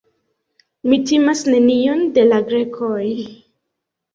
Mi 0.93 0.99
timas 1.11 1.43
nenion 1.55 2.01
de 2.17 2.25
la 2.31 2.41
Grekoj. 2.51 3.07